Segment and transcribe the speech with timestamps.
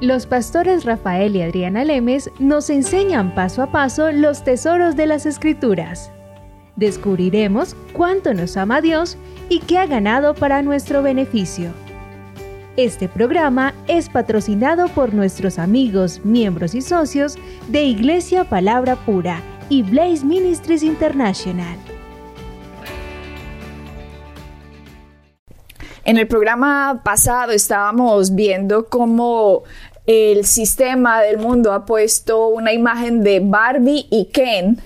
[0.00, 5.26] Los pastores Rafael y Adriana Lemes nos enseñan paso a paso los tesoros de las
[5.26, 6.12] escrituras.
[6.76, 9.16] Descubriremos cuánto nos ama Dios
[9.48, 11.72] y qué ha ganado para nuestro beneficio.
[12.76, 17.36] Este programa es patrocinado por nuestros amigos, miembros y socios
[17.66, 21.76] de Iglesia Palabra Pura y Blaze Ministries International.
[26.08, 29.64] En el programa pasado estábamos viendo cómo
[30.08, 34.80] el sistema del mundo ha puesto una imagen de Barbie y Ken,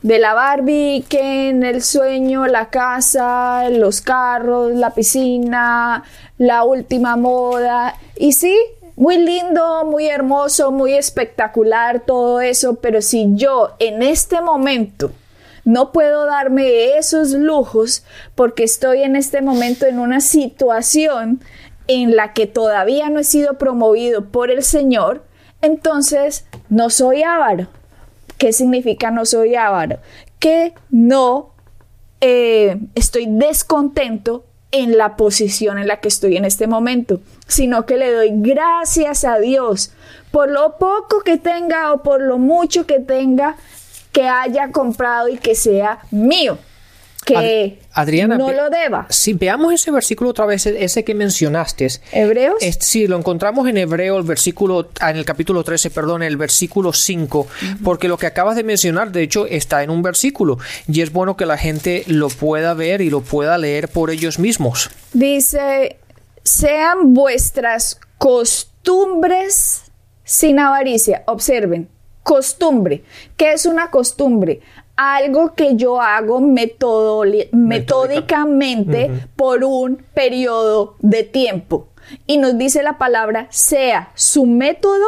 [0.00, 6.04] de la Barbie y Ken, el sueño, la casa, los carros, la piscina,
[6.38, 7.96] la última moda.
[8.16, 8.56] Y sí,
[8.96, 15.12] muy lindo, muy hermoso, muy espectacular todo eso, pero si yo en este momento
[15.66, 18.04] no puedo darme esos lujos
[18.34, 21.40] porque estoy en este momento en una situación
[21.88, 25.24] en la que todavía no he sido promovido por el Señor,
[25.60, 27.68] entonces no soy avaro.
[28.38, 29.98] ¿Qué significa no soy avaro?
[30.38, 31.52] Que no
[32.20, 37.98] eh, estoy descontento en la posición en la que estoy en este momento, sino que
[37.98, 39.92] le doy gracias a Dios
[40.30, 43.56] por lo poco que tenga o por lo mucho que tenga
[44.12, 46.58] que haya comprado y que sea mío
[47.24, 49.06] que Adriana, no lo deba.
[49.08, 51.88] Si veamos ese versículo otra vez, ese que mencionaste.
[52.12, 52.56] ¿Hebreos?
[52.80, 56.92] sí, lo encontramos en Hebreo, el versículo, ah, en el capítulo 13, perdón, el versículo
[56.92, 57.46] 5,
[57.84, 61.36] porque lo que acabas de mencionar, de hecho, está en un versículo, y es bueno
[61.36, 64.90] que la gente lo pueda ver y lo pueda leer por ellos mismos.
[65.12, 65.98] Dice,
[66.44, 69.82] sean vuestras costumbres
[70.24, 71.22] sin avaricia.
[71.26, 71.88] Observen,
[72.22, 73.04] costumbre.
[73.36, 74.60] ¿Qué es una costumbre?
[75.02, 81.88] Algo que yo hago metódicamente por un periodo de tiempo.
[82.26, 85.06] Y nos dice la palabra, sea su método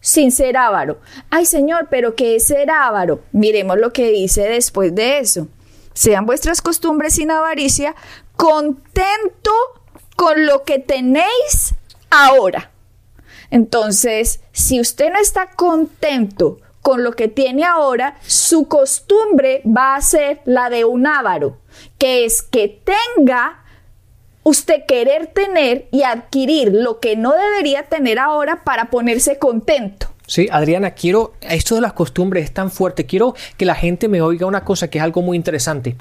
[0.00, 0.98] sin ser avaro.
[1.30, 3.22] Ay Señor, pero ¿qué es ser avaro?
[3.32, 5.48] Miremos lo que dice después de eso.
[5.94, 7.94] Sean vuestras costumbres sin avaricia,
[8.36, 9.52] contento
[10.16, 11.74] con lo que tenéis
[12.10, 12.70] ahora.
[13.50, 20.00] Entonces, si usted no está contento con lo que tiene ahora, su costumbre va a
[20.02, 21.58] ser la de un avaro,
[21.98, 22.82] que es que
[23.16, 23.64] tenga
[24.42, 30.08] usted querer tener y adquirir lo que no debería tener ahora para ponerse contento.
[30.26, 34.20] Sí, Adriana, quiero, esto de las costumbres es tan fuerte, quiero que la gente me
[34.20, 35.96] oiga una cosa que es algo muy interesante.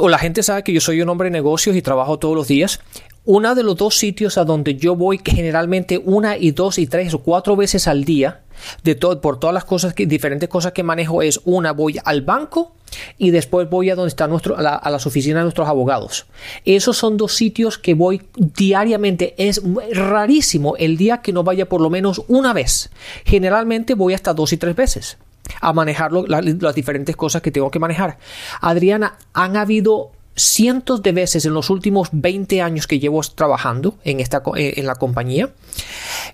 [0.00, 2.48] O la gente sabe que yo soy un hombre de negocios y trabajo todos los
[2.48, 2.80] días.
[3.26, 7.12] Uno de los dos sitios a donde yo voy generalmente una y dos y tres
[7.12, 8.42] o cuatro veces al día
[8.84, 12.22] de todo, por todas las cosas que, diferentes cosas que manejo es una, voy al
[12.22, 12.76] banco
[13.18, 16.26] y después voy a donde está nuestro, a, las oficinas de nuestros abogados.
[16.64, 19.34] Esos son dos sitios que voy diariamente.
[19.38, 19.60] Es
[19.92, 22.90] rarísimo el día que no vaya por lo menos una vez.
[23.24, 25.18] Generalmente voy hasta dos y tres veces
[25.60, 28.18] a manejar las diferentes cosas que tengo que manejar.
[28.60, 34.20] Adriana, han habido cientos de veces en los últimos 20 años que llevo trabajando en,
[34.20, 35.50] esta, eh, en la compañía,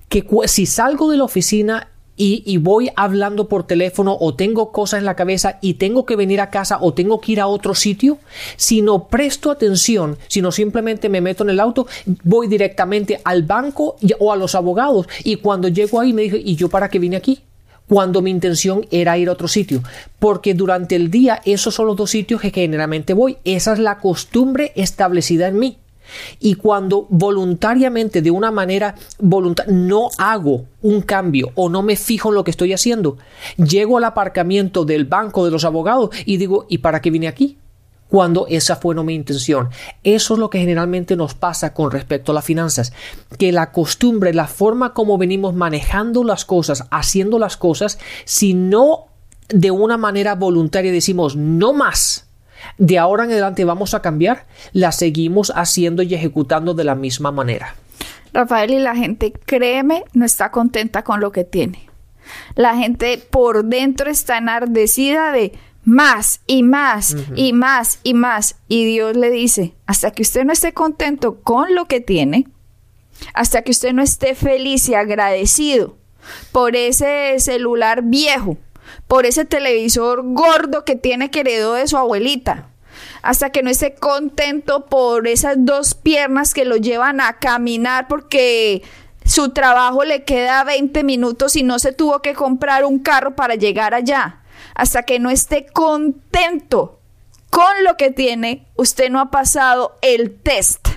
[0.09, 5.07] que si salgo de la oficina y, voy hablando por teléfono o tengo cosas en
[5.07, 8.19] la cabeza y tengo que venir a casa o tengo que ir a otro sitio,
[8.57, 11.87] si no presto atención, si no simplemente me meto en el auto,
[12.23, 16.55] voy directamente al banco o a los abogados y cuando llego ahí me dije, ¿y
[16.55, 17.41] yo para qué vine aquí?
[17.93, 19.83] Cuando mi intención era ir a otro sitio,
[20.19, 23.99] porque durante el día esos son los dos sitios que generalmente voy, esa es la
[23.99, 25.77] costumbre establecida en mí.
[26.41, 32.31] Y cuando voluntariamente, de una manera voluntaria, no hago un cambio o no me fijo
[32.31, 33.19] en lo que estoy haciendo,
[33.59, 37.59] llego al aparcamiento del banco de los abogados y digo, ¿y para qué vine aquí?
[38.13, 39.71] Cuando esa fue no mi intención.
[40.05, 42.93] Eso es lo que generalmente nos pasa con respecto a las finanzas,
[43.39, 49.07] que la costumbre, la forma como venimos manejando las cosas, haciendo las cosas, si no
[49.49, 52.29] de una manera voluntaria decimos no más,
[52.77, 54.45] de ahora en adelante vamos a cambiar,
[54.75, 57.77] la seguimos haciendo y ejecutando de la misma manera.
[58.35, 61.89] Rafael, y la gente, créeme, no está contenta con lo que tiene.
[62.57, 68.57] La gente por dentro está enardecida de más y más y más y más.
[68.69, 72.49] Y Dios le dice, hasta que usted no esté contento con lo que tiene,
[73.35, 75.97] hasta que usted no esté feliz y agradecido
[76.53, 78.57] por ese celular viejo,
[79.09, 82.69] por ese televisor gordo que tiene que heredó de su abuelita,
[83.23, 88.83] hasta que no esté contento por esas dos piernas que lo llevan a caminar porque
[89.25, 93.55] su trabajo le queda 20 minutos y no se tuvo que comprar un carro para
[93.55, 94.42] llegar allá.
[94.75, 96.99] Hasta que no esté contento
[97.51, 100.89] con lo que tiene, usted no ha pasado el test.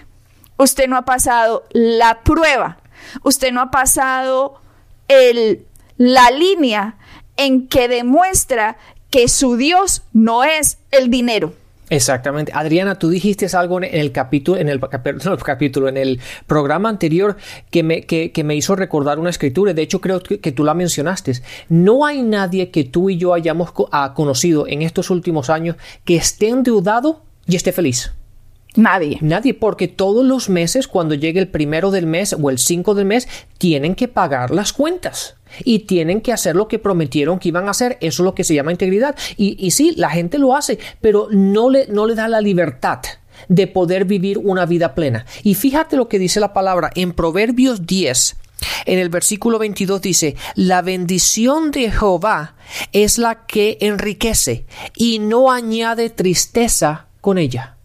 [0.57, 2.77] Usted no ha pasado la prueba
[3.23, 4.59] usted no ha pasado
[5.07, 5.65] el,
[5.97, 6.97] la línea
[7.37, 8.77] en que demuestra
[9.09, 11.53] que su Dios no es el dinero.
[11.89, 12.51] Exactamente.
[12.55, 17.37] Adriana, tú dijiste algo en el capítulo, en el, capítulo, en el programa anterior
[17.69, 19.73] que me, que, me hizo recordar una escritura.
[19.73, 21.33] De hecho, creo que, tú la mencionaste.
[21.69, 23.71] No hay nadie que tú y yo hayamos
[24.15, 28.11] conocido en estos últimos años que esté endeudado y esté feliz.
[28.75, 29.19] Nadie.
[29.21, 33.05] Nadie, porque todos los meses, cuando llegue el primero del mes o el cinco del
[33.05, 33.27] mes,
[33.57, 37.71] tienen que pagar las cuentas y tienen que hacer lo que prometieron que iban a
[37.71, 37.97] hacer.
[38.01, 39.15] Eso es lo que se llama integridad.
[39.37, 43.01] Y, y sí, la gente lo hace, pero no le, no le da la libertad
[43.47, 45.25] de poder vivir una vida plena.
[45.43, 48.37] Y fíjate lo que dice la palabra en Proverbios 10.
[48.85, 52.55] En el versículo 22 dice, la bendición de Jehová
[52.93, 54.65] es la que enriquece
[54.95, 57.77] y no añade tristeza con ella.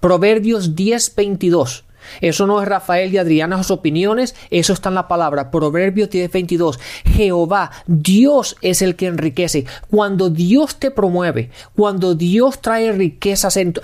[0.00, 1.84] Proverbios 10, 22.
[2.20, 5.50] Eso no es Rafael y Adriana sus opiniones, eso está en la palabra.
[5.50, 6.78] Proverbios 10:22.
[7.04, 9.66] Jehová, Dios es el que enriquece.
[9.90, 13.74] Cuando Dios te promueve, cuando Dios trae riquezas en,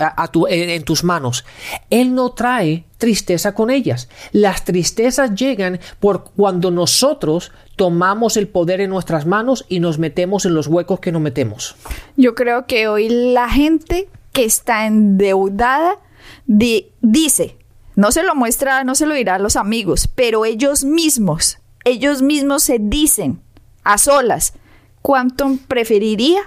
[0.85, 1.45] tus manos,
[1.91, 4.09] Él no trae tristeza con ellas.
[4.33, 10.47] Las tristezas llegan por cuando nosotros tomamos el poder en nuestras manos y nos metemos
[10.47, 11.77] en los huecos que nos metemos.
[12.17, 15.99] Yo creo que hoy la gente que está endeudada
[16.47, 17.57] dice,
[17.97, 22.21] no se lo muestra, no se lo dirá a los amigos, pero ellos mismos, ellos
[22.21, 23.41] mismos se dicen
[23.85, 24.53] a solas,
[25.01, 26.43] ¿cuánto preferiría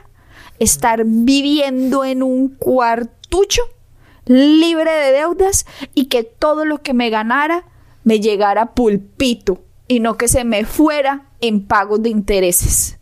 [0.60, 3.64] estar viviendo en un cuartucho
[4.26, 5.66] libre de deudas
[5.96, 7.66] y que todo lo que me ganara
[8.04, 12.99] me llegara pulpito y no que se me fuera en pagos de intereses?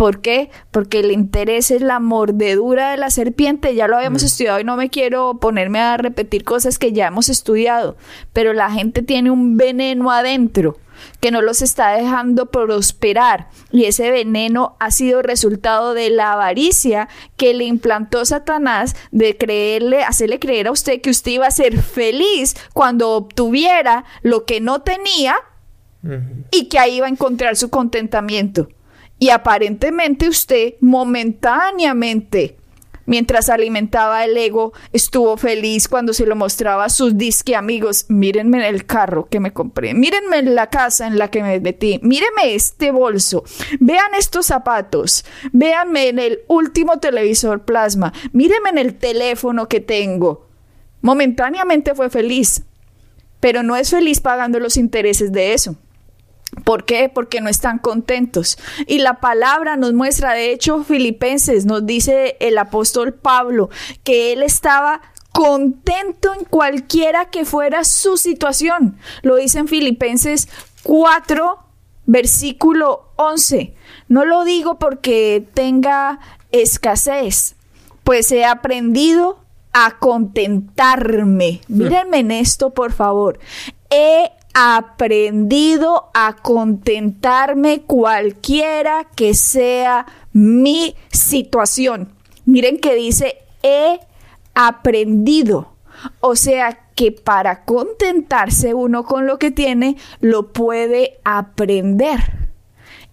[0.00, 0.48] ¿Por qué?
[0.70, 3.74] Porque el interés es la mordedura de la serpiente.
[3.74, 4.26] Ya lo habíamos mm.
[4.26, 7.98] estudiado y no me quiero ponerme a repetir cosas que ya hemos estudiado.
[8.32, 10.78] Pero la gente tiene un veneno adentro
[11.20, 13.50] que no los está dejando prosperar.
[13.72, 20.02] Y ese veneno ha sido resultado de la avaricia que le implantó Satanás de creerle,
[20.02, 24.80] hacerle creer a usted que usted iba a ser feliz cuando obtuviera lo que no
[24.80, 25.36] tenía
[26.50, 28.70] y que ahí iba a encontrar su contentamiento.
[29.22, 32.56] Y aparentemente usted momentáneamente,
[33.04, 38.06] mientras alimentaba el ego, estuvo feliz cuando se lo mostraba a sus disque amigos.
[38.08, 41.60] Mírenme en el carro que me compré, mírenme en la casa en la que me
[41.60, 43.44] metí, mírenme este bolso,
[43.78, 50.48] vean estos zapatos, véanme en el último televisor plasma, mírenme en el teléfono que tengo.
[51.02, 52.62] Momentáneamente fue feliz,
[53.38, 55.76] pero no es feliz pagando los intereses de eso.
[56.64, 57.08] ¿Por qué?
[57.08, 58.58] Porque no están contentos.
[58.86, 63.70] Y la palabra nos muestra, de hecho, Filipenses nos dice el apóstol Pablo,
[64.02, 65.00] que él estaba
[65.32, 68.98] contento en cualquiera que fuera su situación.
[69.22, 70.48] Lo dice en Filipenses
[70.82, 71.58] 4,
[72.06, 73.74] versículo 11.
[74.08, 76.18] No lo digo porque tenga
[76.50, 77.54] escasez,
[78.02, 79.38] pues he aprendido
[79.72, 81.60] a contentarme.
[81.68, 83.38] Mírenme en esto, por favor.
[83.88, 92.12] He aprendido a contentarme cualquiera que sea mi situación.
[92.44, 94.00] Miren que dice he
[94.54, 95.72] aprendido.
[96.20, 102.48] O sea que para contentarse uno con lo que tiene, lo puede aprender.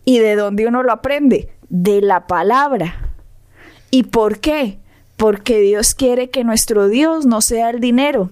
[0.06, 1.50] ¿Y de dónde uno lo aprende?
[1.70, 3.12] De la palabra.
[3.92, 4.80] ¿Y por qué?
[5.18, 8.32] Porque Dios quiere que nuestro Dios no sea el dinero,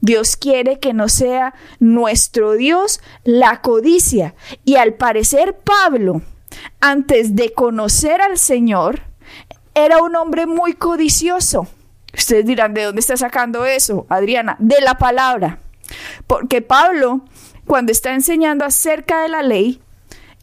[0.00, 4.34] Dios quiere que no sea nuestro Dios la codicia.
[4.64, 6.22] Y al parecer Pablo,
[6.80, 9.02] antes de conocer al Señor,
[9.74, 11.68] era un hombre muy codicioso.
[12.16, 14.56] Ustedes dirán, ¿de dónde está sacando eso, Adriana?
[14.58, 15.60] De la palabra.
[16.26, 17.22] Porque Pablo,
[17.66, 19.82] cuando está enseñando acerca de la ley,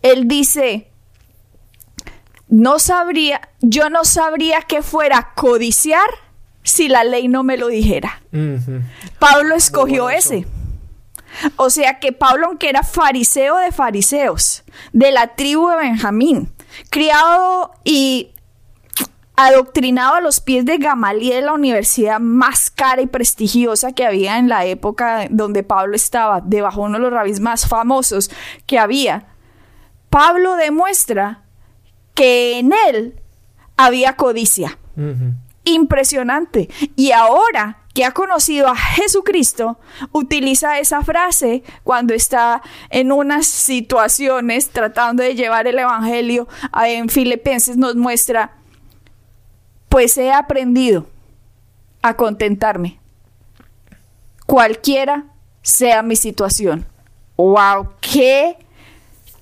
[0.03, 0.91] él dice,
[2.47, 6.07] no sabría, yo no sabría que fuera codiciar
[6.63, 8.21] si la ley no me lo dijera.
[9.19, 10.45] Pablo escogió ese.
[11.55, 16.51] O sea que Pablo, aunque era fariseo de fariseos, de la tribu de Benjamín,
[16.89, 18.29] criado y
[19.35, 24.47] adoctrinado a los pies de Gamaliel, la universidad más cara y prestigiosa que había en
[24.47, 28.29] la época donde Pablo estaba, debajo de uno de los rabis más famosos
[28.67, 29.25] que había,
[30.09, 31.41] Pablo demuestra
[32.13, 33.19] que en él
[33.75, 34.77] había codicia
[35.63, 36.69] impresionante.
[36.95, 39.77] Y ahora que ha conocido a Jesucristo,
[40.11, 46.47] utiliza esa frase cuando está en unas situaciones tratando de llevar el Evangelio.
[46.85, 48.55] En Filipenses nos muestra,
[49.89, 51.07] pues he aprendido
[52.01, 52.99] a contentarme,
[54.45, 55.25] cualquiera
[55.61, 56.85] sea mi situación.
[57.37, 58.57] wow, qué,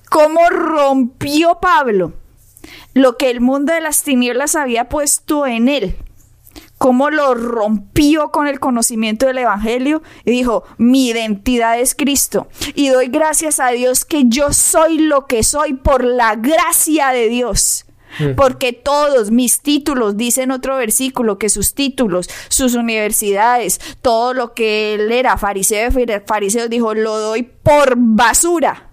[0.08, 2.12] cómo rompió Pablo
[2.94, 5.96] lo que el mundo de las tinieblas había puesto en él
[6.82, 12.48] cómo lo rompió con el conocimiento del Evangelio y dijo, mi identidad es Cristo.
[12.74, 17.28] Y doy gracias a Dios que yo soy lo que soy por la gracia de
[17.28, 17.84] Dios.
[18.18, 18.34] Mm.
[18.34, 24.52] Porque todos mis títulos, dice en otro versículo, que sus títulos, sus universidades, todo lo
[24.52, 28.90] que él era, fariseo de fariseos, dijo, lo doy por basura,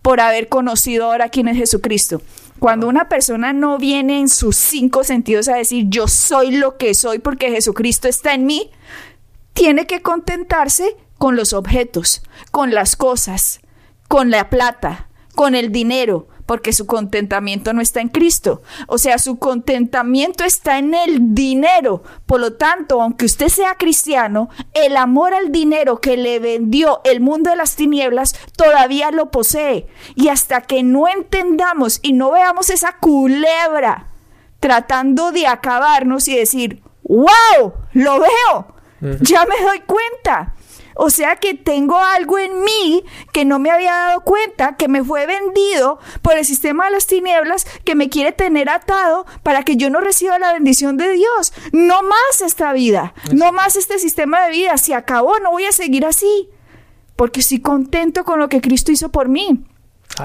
[0.00, 2.22] por haber conocido ahora quién es Jesucristo.
[2.60, 6.92] Cuando una persona no viene en sus cinco sentidos a decir yo soy lo que
[6.92, 8.70] soy porque Jesucristo está en mí,
[9.54, 13.60] tiene que contentarse con los objetos, con las cosas,
[14.08, 18.60] con la plata, con el dinero, porque su contentamiento no está en Cristo.
[18.88, 22.02] O sea, su contentamiento está en el dinero.
[22.26, 27.20] Por lo tanto, aunque usted sea cristiano, el amor al dinero que le vendió el
[27.20, 29.86] mundo de las tinieblas todavía lo posee.
[30.16, 34.08] Y hasta que no entendamos y no veamos esa culebra
[34.58, 38.74] tratando de acabarnos y decir, wow, lo veo,
[39.20, 40.56] ya me doy cuenta
[40.94, 45.04] o sea que tengo algo en mí que no me había dado cuenta, que me
[45.04, 49.76] fue vendido por el sistema de las tinieblas, que me quiere tener atado para que
[49.76, 51.52] yo no reciba la bendición de Dios.
[51.72, 54.76] No más esta vida, no más este sistema de vida.
[54.78, 56.48] Se acabó, no voy a seguir así.
[57.16, 59.64] Porque estoy contento con lo que Cristo hizo por mí.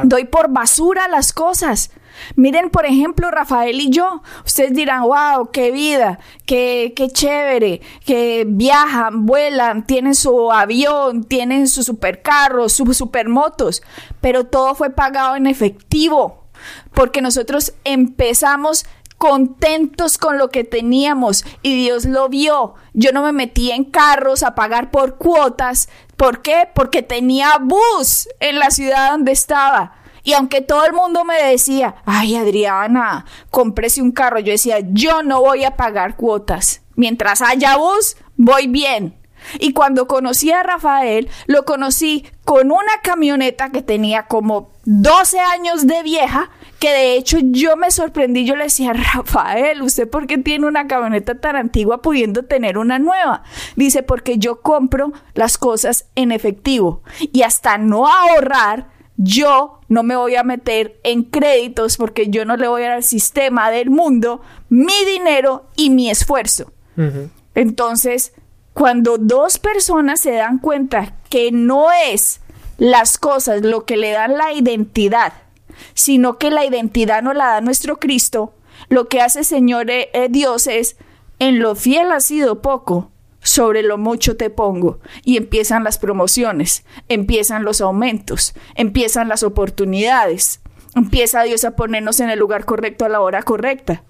[0.04, 1.92] Doy por basura las cosas.
[2.36, 4.22] Miren, por ejemplo, Rafael y yo.
[4.46, 11.68] Ustedes dirán, wow, qué vida, qué, qué chévere, que viajan, vuelan, tienen su avión, tienen
[11.68, 13.82] su supercarro, sus supermotos.
[14.22, 16.46] Pero todo fue pagado en efectivo.
[16.94, 18.86] Porque nosotros empezamos
[19.18, 22.76] contentos con lo que teníamos y Dios lo vio.
[22.94, 25.90] Yo no me metí en carros a pagar por cuotas.
[26.18, 26.70] ¿Por qué?
[26.74, 29.94] Porque tenía bus en la ciudad donde estaba.
[30.24, 35.22] Y aunque todo el mundo me decía, ay Adriana, cómprese un carro, yo decía, yo
[35.22, 36.82] no voy a pagar cuotas.
[36.96, 39.16] Mientras haya bus, voy bien.
[39.60, 45.86] Y cuando conocí a Rafael, lo conocí con una camioneta que tenía como 12 años
[45.88, 50.38] de vieja, que de hecho yo me sorprendí, yo le decía, Rafael, ¿usted por qué
[50.38, 53.44] tiene una camioneta tan antigua pudiendo tener una nueva?
[53.76, 60.16] Dice, porque yo compro las cosas en efectivo y hasta no ahorrar, yo no me
[60.16, 63.90] voy a meter en créditos porque yo no le voy a dar al sistema del
[63.90, 66.74] mundo mi dinero y mi esfuerzo.
[67.56, 68.34] Entonces,
[68.74, 72.42] cuando dos personas se dan cuenta que no es
[72.78, 75.34] las cosas lo que le dan la identidad,
[75.94, 78.54] sino que la identidad no la da nuestro Cristo,
[78.90, 80.98] lo que hace Señor eh, eh, Dios es,
[81.40, 85.00] en lo fiel ha sido poco, sobre lo mucho te pongo.
[85.24, 90.62] Y empiezan las promociones, empiezan los aumentos, empiezan las oportunidades,
[90.96, 94.04] empieza Dios a ponernos en el lugar correcto a la hora correcta.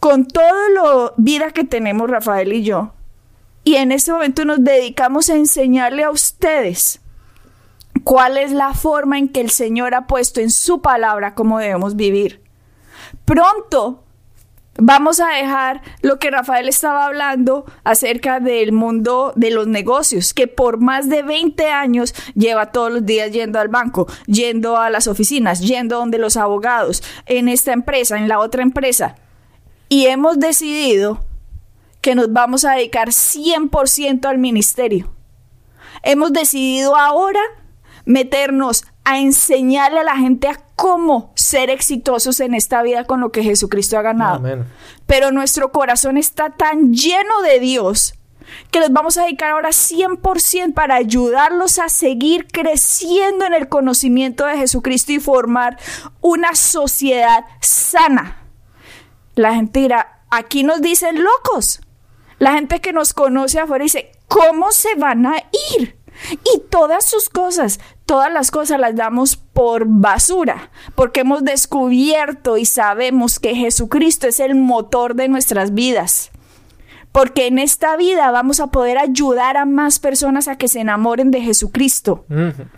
[0.00, 2.94] Con todo lo vida que tenemos Rafael y yo,
[3.62, 6.99] y en este momento nos dedicamos a enseñarle a ustedes
[8.04, 11.96] cuál es la forma en que el Señor ha puesto en su palabra cómo debemos
[11.96, 12.42] vivir.
[13.24, 14.04] Pronto
[14.78, 20.46] vamos a dejar lo que Rafael estaba hablando acerca del mundo de los negocios, que
[20.46, 25.06] por más de 20 años lleva todos los días yendo al banco, yendo a las
[25.06, 29.16] oficinas, yendo donde los abogados, en esta empresa, en la otra empresa.
[29.88, 31.24] Y hemos decidido
[32.00, 35.12] que nos vamos a dedicar 100% al ministerio.
[36.02, 37.40] Hemos decidido ahora
[38.10, 43.30] meternos a enseñarle a la gente a cómo ser exitosos en esta vida con lo
[43.30, 44.66] que Jesucristo ha ganado.
[45.06, 48.14] Pero nuestro corazón está tan lleno de Dios
[48.72, 54.44] que nos vamos a dedicar ahora 100% para ayudarlos a seguir creciendo en el conocimiento
[54.44, 55.78] de Jesucristo y formar
[56.20, 58.42] una sociedad sana.
[59.36, 61.80] La gente dirá, aquí nos dicen locos.
[62.40, 65.36] La gente que nos conoce afuera dice, ¿cómo se van a
[65.78, 66.00] ir?
[66.54, 72.64] Y todas sus cosas, todas las cosas las damos por basura, porque hemos descubierto y
[72.64, 76.32] sabemos que Jesucristo es el motor de nuestras vidas
[77.12, 81.30] porque en esta vida vamos a poder ayudar a más personas a que se enamoren
[81.30, 82.24] de Jesucristo.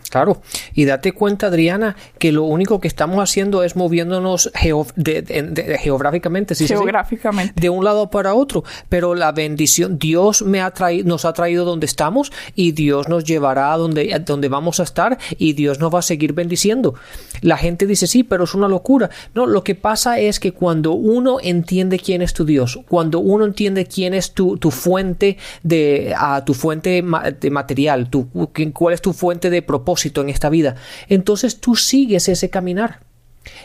[0.09, 0.41] claro,
[0.73, 7.59] y date cuenta, Adriana, que lo único que estamos haciendo es moviéndonos geográficamente, geográficamente.
[7.59, 11.65] de un lado para otro, pero la bendición, Dios me ha traído, nos ha traído
[11.65, 15.93] donde estamos y Dios nos llevará a donde, donde vamos a estar y Dios nos
[15.93, 16.95] va a seguir bendiciendo.
[17.41, 19.09] La gente dice, sí, pero es una locura.
[19.35, 23.45] No, lo que pasa es que cuando uno entiende quién es tu Dios, cuando uno
[23.45, 27.03] entiende quién es tu, fuente de a tu fuente
[27.39, 28.29] de material, tu,
[28.73, 30.75] cuál es tu fuente de propósito en esta vida.
[31.09, 33.01] Entonces tú sigues ese caminar.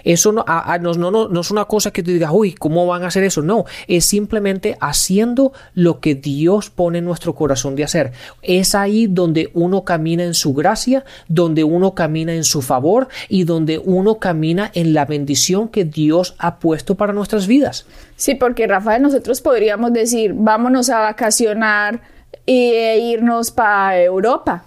[0.04, 0.44] Eso no,
[0.80, 3.42] no, no, no, es una cosa que tú digas, uy, ¿cómo van a hacer eso?
[3.42, 8.12] No, es simplemente haciendo lo que Dios pone en nuestro corazón de hacer.
[8.42, 13.44] Es ahí donde uno camina en su gracia, donde uno camina en su favor y
[13.44, 17.86] donde uno camina en la bendición que Dios ha puesto para nuestras vidas.
[18.16, 22.00] Sí, porque Rafael, nosotros podríamos decir, vámonos a vacacionar
[22.46, 24.64] e irnos para Europa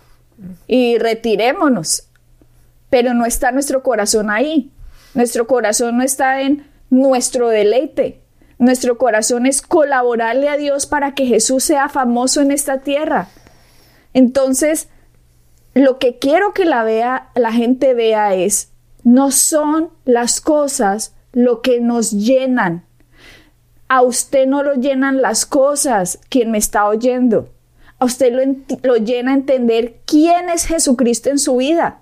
[0.68, 2.04] y retirémonos,
[2.90, 4.72] pero no está nuestro corazón ahí.
[5.14, 8.22] Nuestro corazón no está en nuestro deleite.
[8.60, 13.28] Nuestro corazón es colaborarle a Dios para que Jesús sea famoso en esta tierra.
[14.14, 14.88] Entonces,
[15.74, 18.72] lo que quiero que la vea, la gente vea es,
[19.04, 22.86] no son las cosas lo que nos llenan.
[23.88, 27.50] A usted no lo llenan las cosas, quien me está oyendo.
[28.00, 28.42] A usted lo,
[28.84, 32.02] lo llena entender quién es Jesucristo en su vida.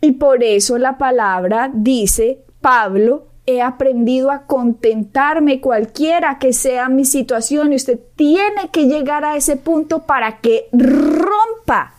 [0.00, 7.04] Y por eso la palabra dice Pablo, he aprendido a contentarme cualquiera que sea mi
[7.04, 11.94] situación y usted tiene que llegar a ese punto para que rompa,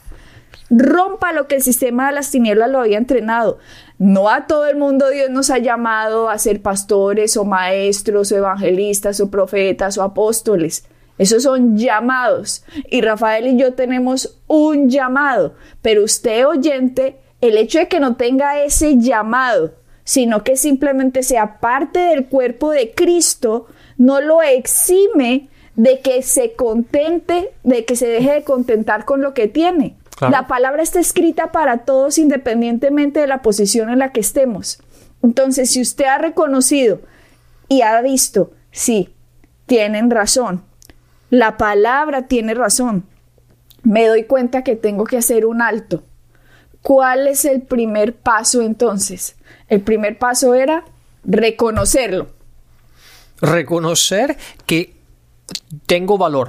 [0.70, 3.60] rompa lo que el sistema de las tinieblas lo había entrenado.
[3.98, 8.36] No a todo el mundo Dios nos ha llamado a ser pastores o maestros o
[8.36, 10.84] evangelistas o profetas o apóstoles.
[11.18, 12.66] Esos son llamados.
[12.92, 15.56] Y Rafael y yo tenemos un llamado.
[15.82, 19.72] Pero usted oyente, el hecho de que no tenga ese llamado,
[20.08, 23.66] sino que simplemente sea parte del cuerpo de Cristo,
[23.98, 29.34] no lo exime de que se contente, de que se deje de contentar con lo
[29.34, 29.98] que tiene.
[30.22, 34.80] La palabra está escrita para todos independientemente de la posición en la que estemos.
[35.22, 37.02] Entonces, si usted ha reconocido
[37.68, 39.14] y ha visto, sí,
[39.66, 40.64] tienen razón,
[41.30, 43.04] la palabra tiene razón,
[43.84, 46.02] me doy cuenta que tengo que hacer un alto.
[46.88, 49.36] ¿Cuál es el primer paso entonces?
[49.68, 50.86] El primer paso era
[51.26, 52.30] reconocerlo.
[53.42, 54.94] Reconocer que
[55.86, 56.48] tengo valor,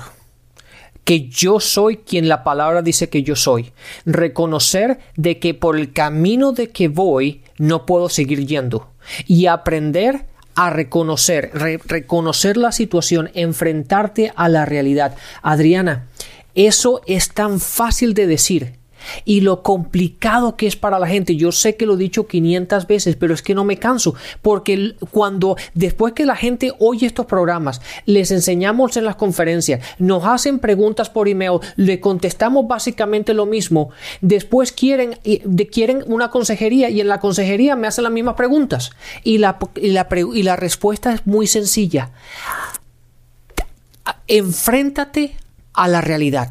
[1.02, 3.72] que yo soy quien la palabra dice que yo soy.
[4.06, 8.92] Reconocer de que por el camino de que voy no puedo seguir yendo.
[9.26, 15.16] Y aprender a reconocer, reconocer la situación, enfrentarte a la realidad.
[15.42, 16.06] Adriana,
[16.54, 18.77] eso es tan fácil de decir,
[19.24, 21.36] y lo complicado que es para la gente.
[21.36, 24.94] Yo sé que lo he dicho 500 veces, pero es que no me canso, porque
[25.10, 30.58] cuando después que la gente oye estos programas, les enseñamos en las conferencias, nos hacen
[30.58, 33.90] preguntas por email, le contestamos básicamente lo mismo,
[34.20, 35.18] después quieren,
[35.70, 38.90] quieren una consejería y en la consejería me hacen las mismas preguntas
[39.24, 42.10] y la, y la, y la respuesta es muy sencilla.
[44.26, 45.36] Enfréntate
[45.72, 46.50] a la realidad.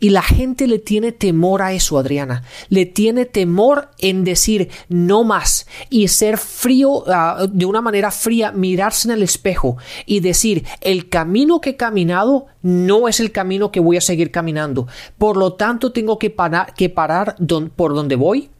[0.00, 2.42] Y la gente le tiene temor a eso, Adriana.
[2.68, 8.52] Le tiene temor en decir no más y ser frío, ah, de una manera fría,
[8.52, 13.70] mirarse en el espejo y decir el camino que he caminado no es el camino
[13.70, 14.86] que voy a seguir caminando.
[15.18, 17.36] Por lo tanto, tengo que parar, que parar
[17.76, 18.50] por donde voy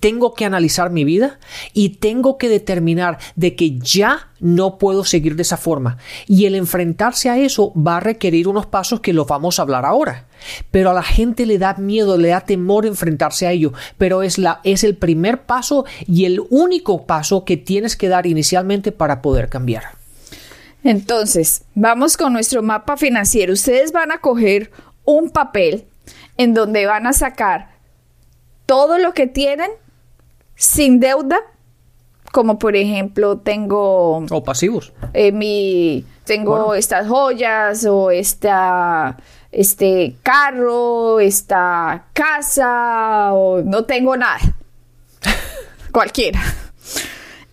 [0.00, 1.38] tengo que analizar mi vida
[1.72, 5.98] y tengo que determinar de que ya no puedo seguir de esa forma.
[6.26, 9.84] Y el enfrentarse a eso va a requerir unos pasos que los vamos a hablar
[9.84, 10.26] ahora.
[10.70, 13.72] Pero a la gente le da miedo, le da temor enfrentarse a ello.
[13.98, 18.26] Pero es, la, es el primer paso y el único paso que tienes que dar
[18.26, 19.84] inicialmente para poder cambiar.
[20.82, 23.54] Entonces, vamos con nuestro mapa financiero.
[23.54, 24.70] Ustedes van a coger
[25.04, 25.86] un papel
[26.36, 27.73] en donde van a sacar
[28.66, 29.70] todo lo que tienen
[30.54, 31.40] sin deuda,
[32.32, 34.24] como por ejemplo tengo...
[34.30, 34.92] O pasivos.
[35.12, 39.16] Eh, mi, tengo estas joyas o esta,
[39.52, 44.40] este carro, esta casa o no tengo nada.
[45.92, 46.40] Cualquiera.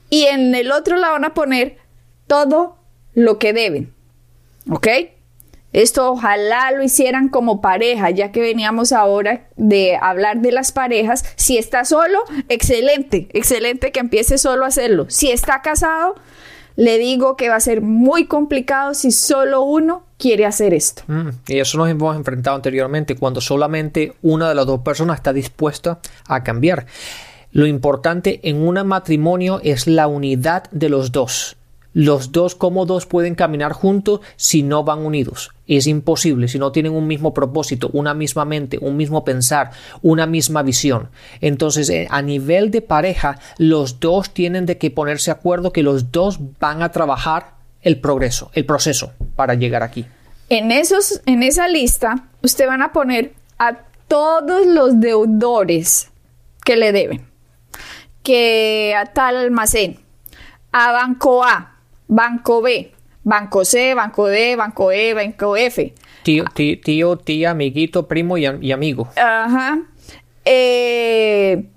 [0.09, 1.77] Y en el otro la van a poner
[2.27, 2.77] todo
[3.13, 3.93] lo que deben.
[4.69, 4.87] ¿Ok?
[5.73, 11.23] Esto ojalá lo hicieran como pareja, ya que veníamos ahora de hablar de las parejas.
[11.35, 15.05] Si está solo, excelente, excelente que empiece solo a hacerlo.
[15.09, 16.15] Si está casado,
[16.75, 21.03] le digo que va a ser muy complicado si solo uno quiere hacer esto.
[21.07, 25.31] Mm, y eso nos hemos enfrentado anteriormente, cuando solamente una de las dos personas está
[25.31, 26.85] dispuesta a cambiar.
[27.51, 31.57] Lo importante en un matrimonio es la unidad de los dos
[31.93, 35.51] los dos como dos pueden caminar juntos si no van unidos.
[35.67, 40.25] Es imposible si no tienen un mismo propósito, una misma mente, un mismo pensar, una
[40.25, 41.09] misma visión.
[41.39, 45.83] Entonces, eh, a nivel de pareja, los dos tienen de que ponerse de acuerdo que
[45.83, 50.05] los dos van a trabajar el progreso, el proceso para llegar aquí.
[50.49, 53.77] En, esos, en esa lista, usted van a poner a
[54.07, 56.11] todos los deudores
[56.65, 57.25] que le deben.
[58.23, 59.99] Que a tal almacén,
[60.71, 61.71] a Banco A,
[62.11, 62.91] Banco B,
[63.23, 65.93] Banco C, Banco D, Banco E, Banco F.
[66.23, 69.07] Tío, tío, tía, amiguito, primo y, y amigo.
[69.15, 69.79] Ajá.
[70.43, 71.69] Eh,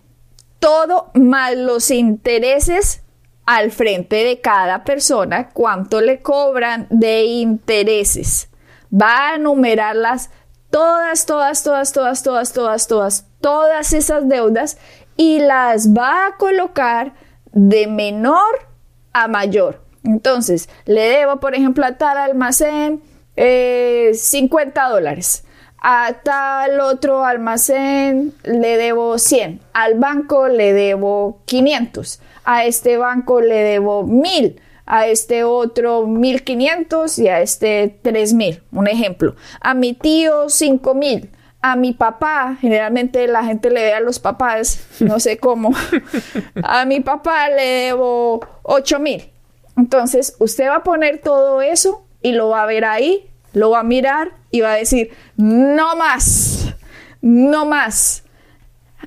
[0.59, 3.03] todo más los intereses
[3.47, 8.49] al frente de cada persona, cuánto le cobran de intereses.
[8.93, 10.31] Va a enumerarlas
[10.71, 14.79] todas, todas, todas, todas, todas, todas, todas, todas esas deudas
[15.17, 17.15] y las va a colocar
[17.53, 18.67] de menor
[19.13, 19.84] a mayor.
[20.05, 23.03] Entonces, le debo, por ejemplo, a tal almacén
[23.37, 25.45] 50 eh, dólares.
[25.79, 29.61] A tal otro almacén le debo 100.
[29.73, 32.21] Al banco le debo 500.
[32.45, 34.61] A este banco le debo 1000.
[34.87, 38.63] A este otro 1500 y a este 3000.
[38.73, 39.35] Un ejemplo.
[39.61, 41.31] A mi tío 5000
[41.65, 45.73] a mi papá, generalmente la gente le ve a los papás, no sé cómo,
[46.63, 49.34] a mi papá le debo 8 mil.
[49.77, 53.81] Entonces, usted va a poner todo eso y lo va a ver ahí, lo va
[53.81, 56.75] a mirar y va a decir, no más,
[57.21, 58.23] no más.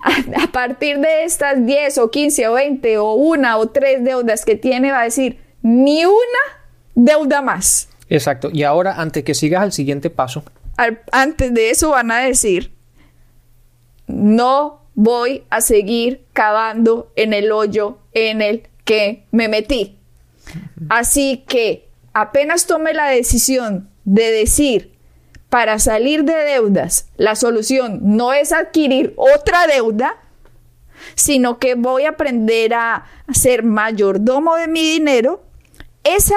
[0.01, 4.55] A, partir de estas 10 o 15 o 20 o una o tres deudas que
[4.55, 6.15] tiene, va a decir, ni una
[6.93, 7.89] deuda más.
[8.09, 8.49] Exacto.
[8.53, 10.43] Y ahora, antes que sigas al siguiente paso,
[11.11, 12.71] antes de eso van a decir,
[14.05, 19.96] no voy a seguir cavando en el hoyo en el que me metí.
[20.89, 24.97] Así que apenas tome la decisión de decir,
[25.49, 30.17] para salir de deudas, la solución no es adquirir otra deuda,
[31.15, 35.43] sino que voy a aprender a ser mayordomo de mi dinero,
[36.03, 36.35] esa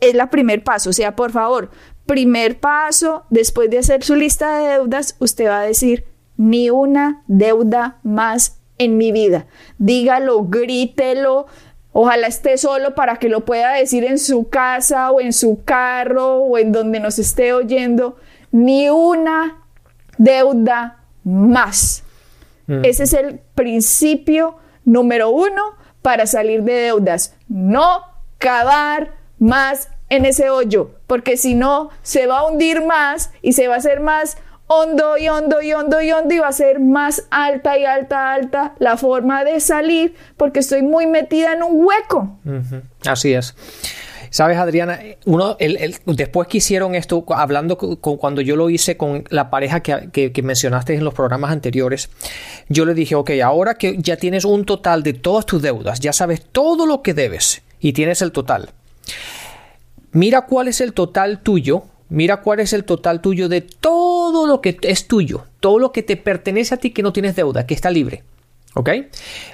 [0.00, 0.90] es la primer paso.
[0.90, 1.70] O sea, por favor,
[2.06, 6.04] primer paso, después de hacer su lista de deudas, usted va a decir,
[6.36, 9.46] ni una deuda más en mi vida.
[9.78, 11.46] Dígalo, grítelo,
[11.92, 16.36] ojalá esté solo para que lo pueda decir en su casa o en su carro
[16.38, 18.16] o en donde nos esté oyendo,
[18.52, 19.64] ni una
[20.18, 22.02] deuda más.
[22.66, 22.84] Mm.
[22.84, 25.62] Ese es el principio número uno
[26.02, 27.36] para salir de deudas.
[27.48, 28.02] No
[28.38, 33.68] cavar más en ese hoyo, porque si no, se va a hundir más y se
[33.68, 34.36] va a hacer más
[34.72, 38.32] hondo y hondo y hondo y hondo y va a ser más alta y alta,
[38.32, 42.38] alta la forma de salir porque estoy muy metida en un hueco.
[43.04, 43.56] Así es.
[44.30, 45.56] Sabes, Adriana, uno,
[46.06, 50.42] después que hicieron esto, hablando con, cuando yo lo hice con la pareja que, que,
[50.42, 52.08] mencionaste en los programas anteriores,
[52.68, 56.12] yo le dije, ok, ahora que ya tienes un total de todas tus deudas, ya
[56.12, 58.70] sabes todo lo que debes y tienes el total
[60.12, 64.60] mira cuál es el total tuyo, mira cuál es el total tuyo de todo lo
[64.60, 67.74] que es tuyo, todo lo que te pertenece a ti que no tienes deuda, que
[67.74, 68.24] está libre.
[68.74, 68.90] ¿Ok?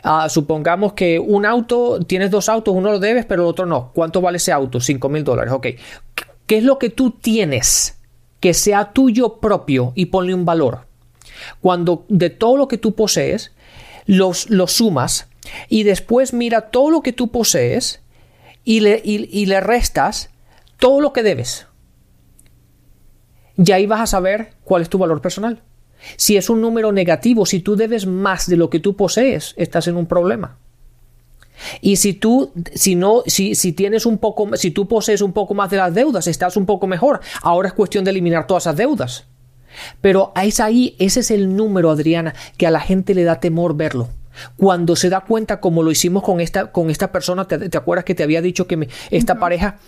[0.02, 3.90] Ah, supongamos que un auto, tienes dos autos, uno lo debes, pero el otro no.
[3.94, 4.80] ¿Cuánto vale ese auto?
[4.80, 5.52] 5 mil dólares.
[5.52, 5.68] Ok.
[6.46, 7.98] ¿Qué es lo que tú tienes
[8.40, 10.80] que sea tuyo propio y ponle un valor?
[11.60, 13.52] Cuando de todo lo que tú posees,
[14.04, 15.28] los, los sumas
[15.68, 18.00] y después mira todo lo que tú posees
[18.64, 20.30] y le, y le restas
[20.78, 21.66] todo lo que debes.
[23.56, 25.62] Y ahí vas a saber cuál es tu valor personal.
[26.16, 29.88] Si es un número negativo, si tú debes más de lo que tú posees, estás
[29.88, 30.58] en un problema.
[31.80, 35.70] Y si tú, si no, si, tienes un poco, si tú posees un poco más
[35.70, 37.20] de las deudas, estás un poco mejor.
[37.42, 39.24] Ahora es cuestión de eliminar todas esas deudas.
[40.00, 43.76] Pero es ahí, ese es el número, Adriana, que a la gente le da temor
[43.76, 44.08] verlo.
[44.56, 48.14] Cuando se da cuenta, como lo hicimos con esta, con esta persona, ¿te, acuerdas que
[48.14, 49.78] te había dicho que esta pareja?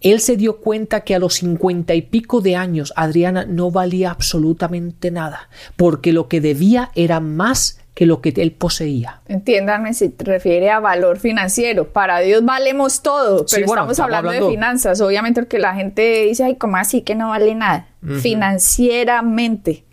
[0.00, 4.10] Él se dio cuenta que a los cincuenta y pico de años Adriana no valía
[4.10, 9.22] absolutamente nada, porque lo que debía era más que lo que él poseía.
[9.26, 11.94] Entiéndanme si te refiere a valor financiero.
[11.94, 15.00] Para Dios valemos todo, pero estamos, hablando, de finanzas.
[15.00, 17.88] Obviamente porque la gente dice, ay, ¿cómo así que no vale nada?
[18.20, 19.86] Financieramente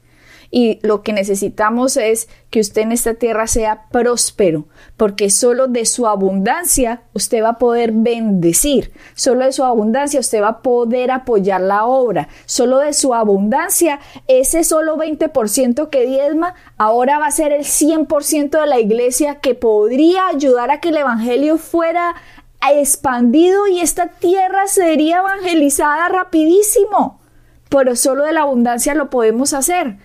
[0.56, 4.66] y lo que necesitamos es que usted en esta tierra sea próspero,
[4.98, 10.44] porque solo de su abundancia usted va a poder bendecir, solo de su abundancia usted
[10.44, 16.54] va a poder apoyar la obra, solo de su abundancia ese solo 20% que diezma
[16.78, 20.98] ahora va a ser el 100% de la iglesia que podría ayudar a que el
[20.98, 22.14] evangelio fuera
[22.62, 27.23] expandido y esta tierra sería evangelizada rapidísimo
[27.74, 29.96] pero solo de la abundancia lo podemos hacer.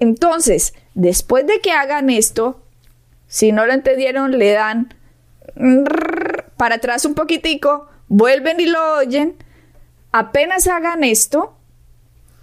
[0.00, 2.62] Entonces, después de que hagan esto,
[3.26, 4.94] si no lo entendieron, le dan
[6.56, 9.36] para atrás un poquitico, vuelven y lo oyen,
[10.10, 11.54] apenas hagan esto,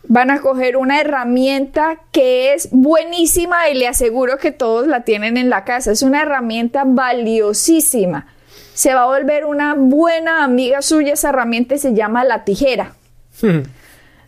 [0.07, 5.35] van a coger una herramienta que es buenísima y le aseguro que todos la tienen
[5.37, 5.93] en la casa.
[5.93, 8.27] Es una herramienta valiosísima.
[8.75, 12.93] Se va a volver una buena amiga suya esa herramienta se llama la tijera.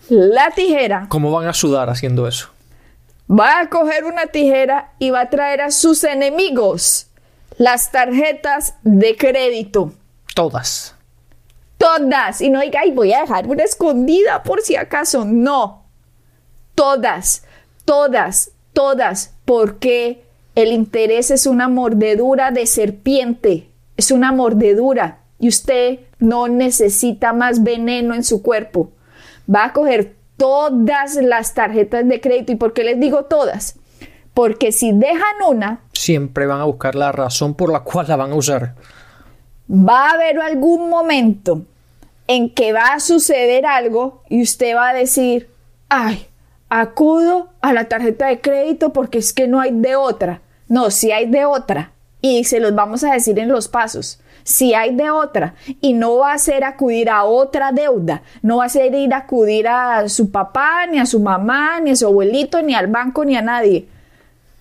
[0.09, 1.07] La tijera.
[1.09, 2.49] ¿Cómo van a sudar haciendo eso?
[3.29, 7.07] Va a coger una tijera y va a traer a sus enemigos
[7.57, 9.91] las tarjetas de crédito.
[10.33, 10.95] Todas.
[11.77, 12.41] Todas.
[12.41, 15.25] Y no diga, ay, voy a dejar una escondida por si acaso.
[15.25, 15.83] No.
[16.75, 17.43] Todas,
[17.85, 19.33] todas, todas.
[19.45, 20.23] Porque
[20.55, 23.69] el interés es una mordedura de serpiente.
[23.97, 25.19] Es una mordedura.
[25.39, 28.91] Y usted no necesita más veneno en su cuerpo.
[29.53, 32.51] Va a coger todas las tarjetas de crédito.
[32.51, 33.79] ¿Y por qué les digo todas?
[34.33, 35.81] Porque si dejan una...
[35.93, 38.75] Siempre van a buscar la razón por la cual la van a usar
[39.69, 41.65] va a haber algún momento
[42.27, 45.49] en que va a suceder algo y usted va a decir,
[45.89, 46.27] ay,
[46.69, 50.41] acudo a la tarjeta de crédito porque es que no hay de otra.
[50.67, 51.91] No, si hay de otra.
[52.21, 54.19] Y se los vamos a decir en los pasos.
[54.43, 55.55] Si hay de otra.
[55.81, 58.23] Y no va a ser acudir a otra deuda.
[58.41, 61.91] No va a ser ir a acudir a su papá, ni a su mamá, ni
[61.91, 63.87] a su abuelito, ni al banco, ni a nadie.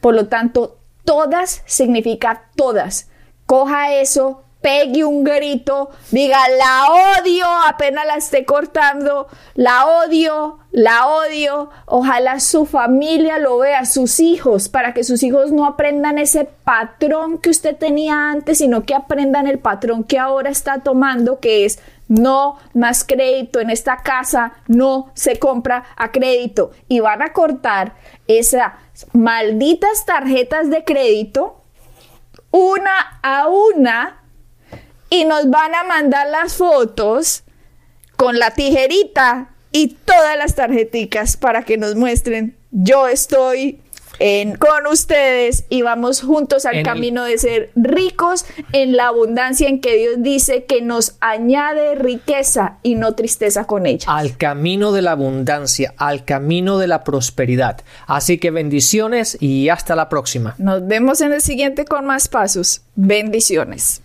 [0.00, 3.08] Por lo tanto, todas significa todas.
[3.46, 11.06] Coja eso, pegue un grito, diga la odio, apenas la esté cortando, la odio, la
[11.06, 11.70] odio.
[11.86, 17.38] Ojalá su familia lo vea, sus hijos, para que sus hijos no aprendan ese patrón
[17.38, 21.78] que usted tenía antes, sino que aprendan el patrón que ahora está tomando, que es
[22.08, 26.72] no más crédito en esta casa, no se compra a crédito.
[26.88, 27.94] Y van a cortar
[28.26, 28.72] esas
[29.12, 31.62] malditas tarjetas de crédito
[32.50, 34.25] una a una
[35.10, 37.44] y nos van a mandar las fotos
[38.16, 43.80] con la tijerita y todas las tarjeticas para que nos muestren yo estoy
[44.18, 49.80] en, con ustedes y vamos juntos al camino de ser ricos en la abundancia en
[49.80, 54.06] que Dios dice que nos añade riqueza y no tristeza con ella.
[54.08, 57.82] Al camino de la abundancia, al camino de la prosperidad.
[58.06, 60.54] Así que bendiciones y hasta la próxima.
[60.58, 62.82] Nos vemos en el siguiente con más pasos.
[62.94, 64.02] Bendiciones.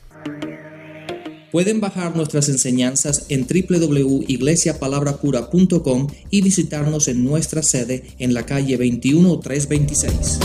[1.51, 10.39] Pueden bajar nuestras enseñanzas en www.iglesiapalabracura.com y visitarnos en nuestra sede en la calle 21326.